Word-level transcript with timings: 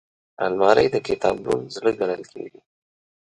الماري 0.45 0.87
د 0.93 0.97
کتابتون 1.07 1.59
زړه 1.75 1.91
ګڼل 1.99 2.23
کېږي 2.31 2.59